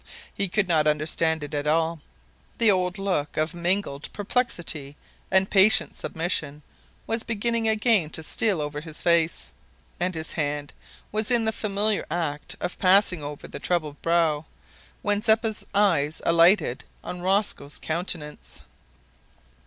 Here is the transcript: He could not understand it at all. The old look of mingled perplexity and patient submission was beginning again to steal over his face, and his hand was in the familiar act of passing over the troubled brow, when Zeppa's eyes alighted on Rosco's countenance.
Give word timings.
He 0.33 0.47
could 0.47 0.67
not 0.67 0.87
understand 0.87 1.43
it 1.43 1.53
at 1.53 1.67
all. 1.67 2.01
The 2.57 2.71
old 2.71 2.97
look 2.97 3.37
of 3.37 3.53
mingled 3.53 4.11
perplexity 4.13 4.95
and 5.29 5.47
patient 5.47 5.95
submission 5.95 6.63
was 7.05 7.21
beginning 7.21 7.67
again 7.69 8.09
to 8.17 8.23
steal 8.23 8.61
over 8.61 8.81
his 8.81 9.03
face, 9.03 9.51
and 9.99 10.15
his 10.15 10.31
hand 10.31 10.73
was 11.11 11.29
in 11.29 11.45
the 11.45 11.51
familiar 11.51 12.07
act 12.09 12.55
of 12.59 12.79
passing 12.79 13.21
over 13.21 13.47
the 13.47 13.59
troubled 13.59 14.01
brow, 14.01 14.47
when 15.03 15.21
Zeppa's 15.21 15.63
eyes 15.75 16.19
alighted 16.25 16.83
on 17.03 17.21
Rosco's 17.21 17.77
countenance. 17.77 18.63